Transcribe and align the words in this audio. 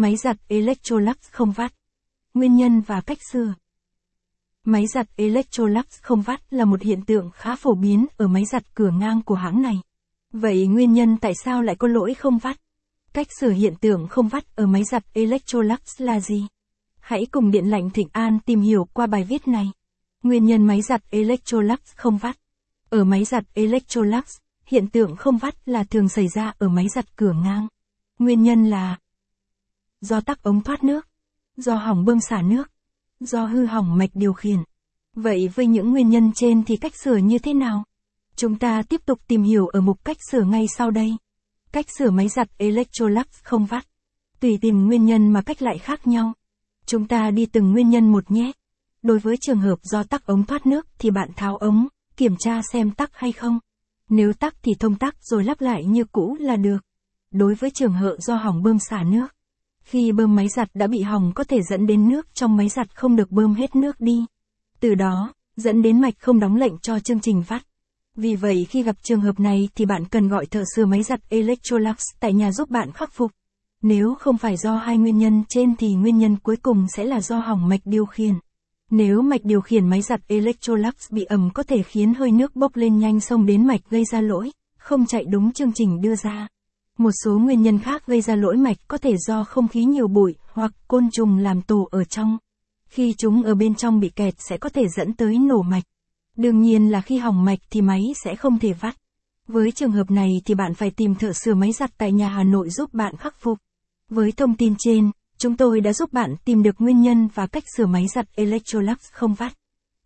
Máy 0.00 0.16
giặt 0.16 0.36
Electrolux 0.48 1.16
không 1.30 1.52
vắt. 1.52 1.72
Nguyên 2.34 2.56
nhân 2.56 2.80
và 2.80 3.00
cách 3.00 3.18
sửa. 3.32 3.54
Máy 4.64 4.86
giặt 4.86 5.06
Electrolux 5.16 5.84
không 6.02 6.22
vắt 6.22 6.40
là 6.50 6.64
một 6.64 6.82
hiện 6.82 7.04
tượng 7.04 7.30
khá 7.30 7.56
phổ 7.56 7.74
biến 7.74 8.06
ở 8.16 8.28
máy 8.28 8.44
giặt 8.44 8.74
cửa 8.74 8.90
ngang 8.90 9.22
của 9.22 9.34
hãng 9.34 9.62
này. 9.62 9.80
Vậy 10.32 10.66
nguyên 10.66 10.92
nhân 10.92 11.16
tại 11.16 11.32
sao 11.44 11.62
lại 11.62 11.76
có 11.76 11.88
lỗi 11.88 12.14
không 12.14 12.38
vắt? 12.38 12.56
Cách 13.12 13.26
sửa 13.40 13.50
hiện 13.50 13.74
tượng 13.80 14.08
không 14.08 14.28
vắt 14.28 14.56
ở 14.56 14.66
máy 14.66 14.84
giặt 14.84 15.04
Electrolux 15.12 15.80
là 15.98 16.20
gì? 16.20 16.46
Hãy 17.00 17.26
cùng 17.26 17.50
Điện 17.50 17.66
lạnh 17.66 17.90
Thịnh 17.90 18.08
An 18.12 18.38
tìm 18.46 18.60
hiểu 18.60 18.88
qua 18.92 19.06
bài 19.06 19.24
viết 19.24 19.48
này. 19.48 19.70
Nguyên 20.22 20.44
nhân 20.44 20.66
máy 20.66 20.82
giặt 20.82 21.02
Electrolux 21.10 21.78
không 21.96 22.18
vắt. 22.18 22.36
Ở 22.90 23.04
máy 23.04 23.24
giặt 23.24 23.44
Electrolux, 23.54 24.38
hiện 24.66 24.88
tượng 24.88 25.16
không 25.16 25.38
vắt 25.38 25.68
là 25.68 25.84
thường 25.84 26.08
xảy 26.08 26.28
ra 26.28 26.52
ở 26.58 26.68
máy 26.68 26.88
giặt 26.94 27.16
cửa 27.16 27.32
ngang. 27.32 27.66
Nguyên 28.18 28.42
nhân 28.42 28.70
là 28.70 28.96
do 30.00 30.20
tắc 30.20 30.42
ống 30.42 30.62
thoát 30.62 30.84
nước, 30.84 31.08
do 31.56 31.74
hỏng 31.74 32.04
bơm 32.04 32.20
xả 32.20 32.42
nước, 32.42 32.70
do 33.20 33.44
hư 33.46 33.66
hỏng 33.66 33.98
mạch 33.98 34.10
điều 34.14 34.32
khiển. 34.32 34.58
Vậy 35.14 35.48
với 35.54 35.66
những 35.66 35.90
nguyên 35.90 36.10
nhân 36.10 36.32
trên 36.34 36.64
thì 36.64 36.76
cách 36.76 36.96
sửa 36.96 37.16
như 37.16 37.38
thế 37.38 37.54
nào? 37.54 37.84
Chúng 38.36 38.58
ta 38.58 38.82
tiếp 38.88 39.00
tục 39.06 39.20
tìm 39.28 39.42
hiểu 39.42 39.66
ở 39.66 39.80
mục 39.80 40.04
cách 40.04 40.16
sửa 40.30 40.42
ngay 40.42 40.66
sau 40.76 40.90
đây. 40.90 41.16
Cách 41.72 41.86
sửa 41.98 42.10
máy 42.10 42.28
giặt 42.28 42.48
Electrolux 42.58 43.26
không 43.42 43.66
vắt. 43.66 43.86
Tùy 44.40 44.58
tìm 44.60 44.86
nguyên 44.86 45.04
nhân 45.04 45.28
mà 45.28 45.42
cách 45.42 45.62
lại 45.62 45.78
khác 45.78 46.06
nhau. 46.06 46.32
Chúng 46.86 47.08
ta 47.08 47.30
đi 47.30 47.46
từng 47.46 47.72
nguyên 47.72 47.90
nhân 47.90 48.12
một 48.12 48.30
nhé. 48.30 48.52
Đối 49.02 49.18
với 49.18 49.36
trường 49.40 49.60
hợp 49.60 49.78
do 49.82 50.02
tắc 50.02 50.26
ống 50.26 50.46
thoát 50.46 50.66
nước 50.66 50.86
thì 50.98 51.10
bạn 51.10 51.30
tháo 51.36 51.56
ống, 51.56 51.88
kiểm 52.16 52.36
tra 52.38 52.60
xem 52.72 52.90
tắc 52.90 53.10
hay 53.12 53.32
không. 53.32 53.58
Nếu 54.08 54.32
tắc 54.32 54.54
thì 54.62 54.72
thông 54.78 54.94
tắc 54.94 55.14
rồi 55.20 55.44
lắp 55.44 55.60
lại 55.60 55.84
như 55.84 56.04
cũ 56.04 56.36
là 56.40 56.56
được. 56.56 56.78
Đối 57.30 57.54
với 57.54 57.70
trường 57.70 57.92
hợp 57.92 58.16
do 58.18 58.36
hỏng 58.36 58.62
bơm 58.62 58.78
xả 58.78 59.02
nước, 59.02 59.26
khi 59.84 60.12
bơm 60.12 60.36
máy 60.36 60.48
giặt 60.48 60.68
đã 60.74 60.86
bị 60.86 61.02
hỏng 61.02 61.32
có 61.34 61.44
thể 61.44 61.62
dẫn 61.70 61.86
đến 61.86 62.08
nước 62.08 62.34
trong 62.34 62.56
máy 62.56 62.68
giặt 62.68 62.96
không 62.96 63.16
được 63.16 63.30
bơm 63.30 63.54
hết 63.54 63.76
nước 63.76 64.00
đi. 64.00 64.24
Từ 64.80 64.94
đó, 64.94 65.32
dẫn 65.56 65.82
đến 65.82 66.00
mạch 66.00 66.14
không 66.18 66.40
đóng 66.40 66.56
lệnh 66.56 66.78
cho 66.78 66.98
chương 66.98 67.20
trình 67.20 67.42
vắt. 67.48 67.62
Vì 68.16 68.36
vậy 68.36 68.66
khi 68.70 68.82
gặp 68.82 68.96
trường 69.02 69.20
hợp 69.20 69.40
này 69.40 69.68
thì 69.74 69.84
bạn 69.86 70.04
cần 70.04 70.28
gọi 70.28 70.46
thợ 70.46 70.62
sửa 70.76 70.86
máy 70.86 71.02
giặt 71.02 71.20
Electrolux 71.28 71.96
tại 72.20 72.32
nhà 72.32 72.52
giúp 72.52 72.70
bạn 72.70 72.92
khắc 72.92 73.12
phục. 73.12 73.30
Nếu 73.82 74.14
không 74.14 74.38
phải 74.38 74.56
do 74.56 74.76
hai 74.76 74.98
nguyên 74.98 75.18
nhân 75.18 75.42
trên 75.48 75.76
thì 75.76 75.94
nguyên 75.94 76.18
nhân 76.18 76.36
cuối 76.36 76.56
cùng 76.56 76.86
sẽ 76.96 77.04
là 77.04 77.20
do 77.20 77.38
hỏng 77.38 77.68
mạch 77.68 77.80
điều 77.84 78.06
khiển. 78.06 78.34
Nếu 78.90 79.22
mạch 79.22 79.44
điều 79.44 79.60
khiển 79.60 79.88
máy 79.88 80.02
giặt 80.02 80.20
Electrolux 80.28 80.94
bị 81.10 81.24
ẩm 81.24 81.50
có 81.54 81.62
thể 81.62 81.82
khiến 81.82 82.14
hơi 82.14 82.30
nước 82.30 82.56
bốc 82.56 82.76
lên 82.76 82.98
nhanh 82.98 83.20
xông 83.20 83.46
đến 83.46 83.66
mạch 83.66 83.80
gây 83.90 84.04
ra 84.12 84.20
lỗi, 84.20 84.50
không 84.78 85.06
chạy 85.06 85.24
đúng 85.24 85.52
chương 85.52 85.72
trình 85.72 86.00
đưa 86.00 86.14
ra. 86.16 86.48
Một 87.00 87.10
số 87.24 87.38
nguyên 87.38 87.62
nhân 87.62 87.78
khác 87.78 88.06
gây 88.06 88.20
ra 88.20 88.36
lỗi 88.36 88.56
mạch 88.56 88.76
có 88.88 88.98
thể 88.98 89.16
do 89.16 89.44
không 89.44 89.68
khí 89.68 89.84
nhiều 89.84 90.08
bụi 90.08 90.34
hoặc 90.52 90.72
côn 90.88 91.10
trùng 91.12 91.38
làm 91.38 91.62
tổ 91.62 91.88
ở 91.90 92.04
trong. 92.04 92.38
Khi 92.88 93.14
chúng 93.18 93.42
ở 93.42 93.54
bên 93.54 93.74
trong 93.74 94.00
bị 94.00 94.08
kẹt 94.08 94.34
sẽ 94.38 94.56
có 94.56 94.68
thể 94.68 94.88
dẫn 94.96 95.12
tới 95.12 95.38
nổ 95.38 95.62
mạch. 95.62 95.82
Đương 96.36 96.60
nhiên 96.60 96.90
là 96.90 97.00
khi 97.00 97.18
hỏng 97.18 97.44
mạch 97.44 97.58
thì 97.70 97.80
máy 97.80 98.02
sẽ 98.24 98.36
không 98.36 98.58
thể 98.58 98.72
vắt. 98.72 98.96
Với 99.48 99.72
trường 99.72 99.92
hợp 99.92 100.10
này 100.10 100.28
thì 100.44 100.54
bạn 100.54 100.74
phải 100.74 100.90
tìm 100.90 101.14
thợ 101.14 101.32
sửa 101.32 101.54
máy 101.54 101.72
giặt 101.72 101.90
tại 101.98 102.12
nhà 102.12 102.28
Hà 102.28 102.42
Nội 102.42 102.70
giúp 102.70 102.94
bạn 102.94 103.16
khắc 103.16 103.34
phục. 103.40 103.58
Với 104.08 104.32
thông 104.32 104.56
tin 104.56 104.74
trên, 104.78 105.10
chúng 105.38 105.56
tôi 105.56 105.80
đã 105.80 105.92
giúp 105.92 106.12
bạn 106.12 106.34
tìm 106.44 106.62
được 106.62 106.74
nguyên 106.78 107.00
nhân 107.00 107.28
và 107.34 107.46
cách 107.46 107.64
sửa 107.76 107.86
máy 107.86 108.06
giặt 108.14 108.26
Electrolux 108.36 108.98
không 109.12 109.34
vắt. 109.34 109.52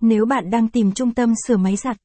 Nếu 0.01 0.27
bạn 0.27 0.51
đang 0.51 0.69
tìm 0.69 0.93
trung 0.93 1.15
tâm 1.15 1.33
sửa 1.47 1.57
máy 1.57 1.77
giặt, 1.77 1.97